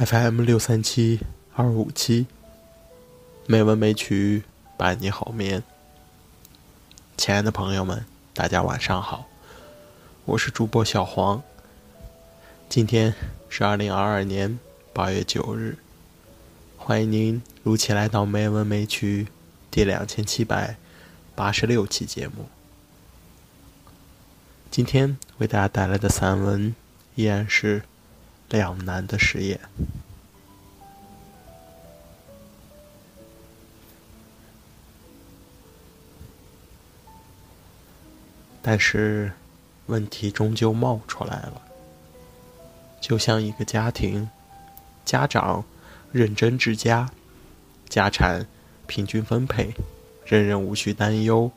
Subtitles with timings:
[0.00, 1.20] FM 六三七
[1.54, 2.26] 二五七，
[3.46, 4.44] 美文美曲
[4.78, 5.62] 伴你好眠。
[7.18, 9.26] 亲爱的朋友们，大家晚上好，
[10.24, 11.42] 我是主播小黄。
[12.70, 13.14] 今天
[13.50, 14.58] 是二零二二年
[14.94, 15.76] 八月九日，
[16.78, 19.24] 欢迎您如期来到《美文美曲》
[19.70, 20.76] 第两千七百
[21.34, 22.48] 八十六期节目。
[24.70, 26.74] 今天为大家带来的散文
[27.16, 27.82] 依然是。
[28.50, 29.60] 两难的实验，
[38.60, 39.32] 但是
[39.86, 41.62] 问题终究冒出来了。
[43.00, 44.28] 就像一个家庭，
[45.04, 45.64] 家长
[46.10, 47.08] 认真治家，
[47.88, 48.46] 家产
[48.88, 49.74] 平均分配，
[50.26, 51.52] 人人无需担忧，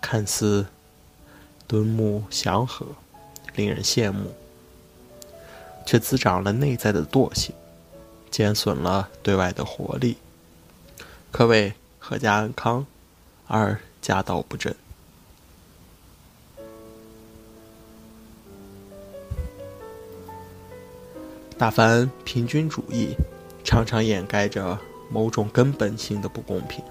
[0.00, 0.66] 看似
[1.66, 2.86] 敦睦祥和，
[3.56, 4.32] 令人羡慕。
[5.86, 7.54] 却滋长了内在的惰性，
[8.30, 10.16] 减损了对外的活力，
[11.30, 12.84] 可谓阖家安康，
[13.46, 14.74] 而家道不振。
[21.56, 23.14] 大凡平均主义，
[23.64, 26.84] 常常掩盖着某种根本性的不公平。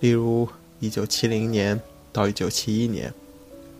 [0.00, 0.48] 例如，
[0.80, 1.80] 一九七零年
[2.12, 3.14] 到一九七一年，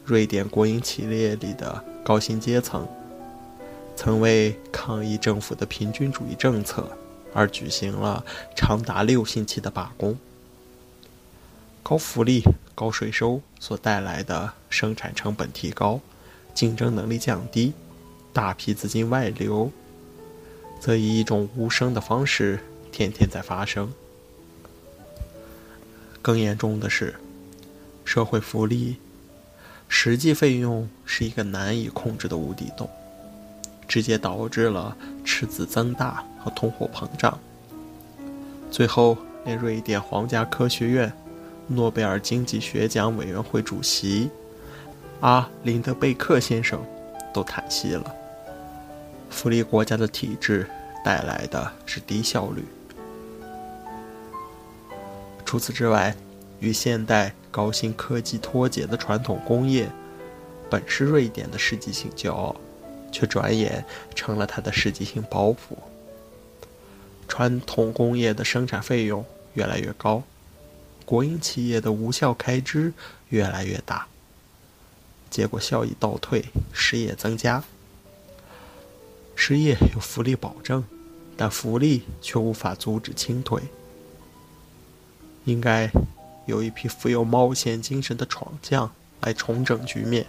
[0.05, 2.89] 瑞典国营企业里的高薪阶层。
[4.03, 6.91] 曾为抗议政府的平均主义政策
[7.35, 8.25] 而举行了
[8.57, 10.17] 长达六星期的罢工。
[11.83, 12.43] 高福利、
[12.75, 16.01] 高税收所带来的生产成本提高、
[16.55, 17.75] 竞争能力降低、
[18.33, 19.71] 大批资金外流，
[20.81, 22.61] 则以一种无声的方式
[22.91, 23.93] 天天在发生。
[26.23, 27.17] 更严重的是，
[28.07, 28.97] 社会福利
[29.89, 32.89] 实际费用是一个难以控制的无底洞。
[33.91, 37.37] 直接导致了赤字增大和通货膨胀，
[38.71, 41.13] 最后连瑞典皇家科学院
[41.67, 44.31] 诺贝尔经济学奖委员会主席
[45.19, 46.81] 阿林德贝克先生
[47.35, 48.15] 都叹息了：
[49.29, 50.65] 福利国家的体制
[51.05, 52.65] 带来的是低效率。
[55.45, 56.15] 除此之外，
[56.61, 59.91] 与现代高新科技脱节的传统工业，
[60.71, 62.55] 本是瑞典的世纪性骄傲。
[63.13, 63.85] 却转眼
[64.15, 65.77] 成了他的世纪性包袱。
[67.29, 70.23] 传统工业的生产费用越来越高，
[71.05, 72.93] 国营企业的无效开支
[73.29, 74.07] 越来越大，
[75.31, 77.63] 结果效益倒退，失业增加。
[79.37, 80.85] 失业有福利保证，
[81.37, 83.63] 但福利却无法阻止清退。
[85.45, 85.91] 应该
[86.47, 90.27] 有一批富有冒险精神的闯将来重整局面。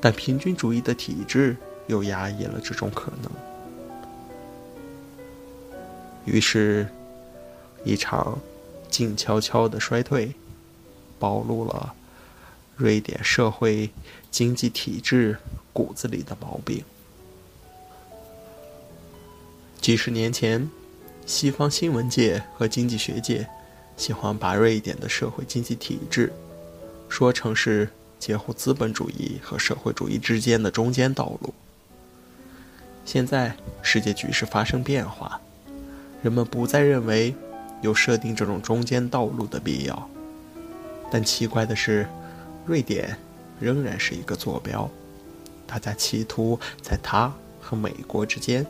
[0.00, 1.54] 但平均主义的体制
[1.86, 3.30] 又压抑了这种可能，
[6.24, 6.88] 于是，
[7.84, 8.38] 一场
[8.88, 10.32] 静悄悄的衰退，
[11.18, 11.94] 暴露了
[12.76, 13.90] 瑞典社会
[14.30, 15.36] 经济体制
[15.72, 16.82] 骨子里的毛病。
[19.82, 20.70] 几十年前，
[21.26, 23.46] 西方新闻界和经济学界
[23.98, 26.32] 喜欢把瑞典的社会经济体制
[27.10, 27.86] 说成是。
[28.20, 31.54] 介乎资本主义和社会主义之间的中间道路。
[33.06, 35.40] 现在世界局势发生变化，
[36.22, 37.34] 人们不再认为
[37.80, 40.08] 有设定这种中间道路的必要。
[41.10, 42.06] 但奇怪的是，
[42.66, 43.16] 瑞典
[43.58, 44.88] 仍然是一个坐标，
[45.66, 48.64] 大家企图在它和美国之间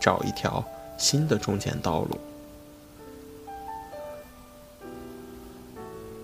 [0.00, 0.64] 找一条
[0.96, 2.18] 新的中间道路。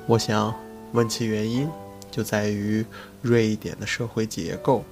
[0.06, 0.52] 我想
[0.92, 1.68] 问其原因。
[2.14, 2.86] 就在于
[3.22, 4.84] 瑞典的社会结构，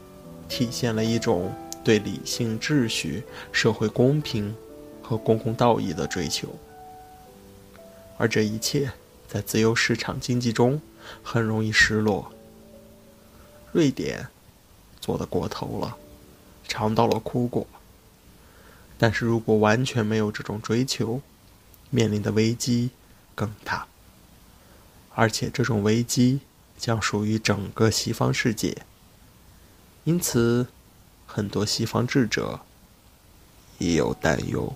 [0.48, 1.54] 体现了一种
[1.84, 3.22] 对理性秩序、
[3.52, 4.52] 社会公平
[5.00, 6.48] 和公共道义的追求，
[8.18, 8.90] 而这一切
[9.28, 10.82] 在自由市场经济中
[11.22, 12.32] 很容易失落。
[13.70, 14.26] 瑞典
[14.98, 15.96] 做的过头了，
[16.66, 17.64] 尝到了苦果。
[18.98, 21.20] 但是如果完全没有这种追求，
[21.88, 22.90] 面临的危机
[23.36, 23.86] 更大，
[25.14, 26.40] 而且这种危机。
[26.82, 28.76] 将属于整个西方世界，
[30.02, 30.66] 因此，
[31.24, 32.58] 很多西方智者
[33.78, 34.74] 也有担忧。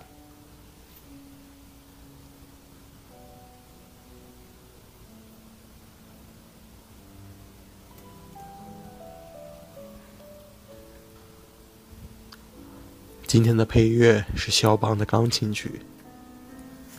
[13.27, 15.81] 今天的配乐是肖邦的钢琴曲，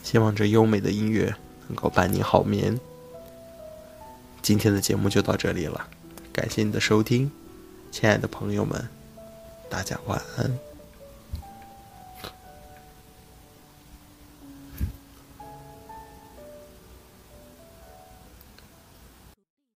[0.04, 1.34] 希望这优美的音乐
[1.70, 2.78] 能够伴你好眠。
[4.48, 5.90] 今天的节目就到这里了，
[6.32, 7.30] 感谢你的收听，
[7.92, 8.88] 亲爱的朋友们，
[9.70, 10.58] 大家晚安。